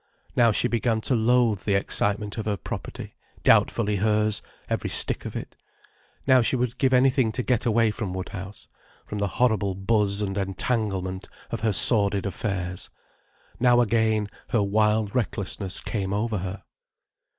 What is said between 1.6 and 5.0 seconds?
excitement of her property: doubtfully hers, every